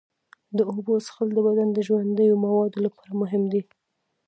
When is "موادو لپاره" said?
2.45-3.11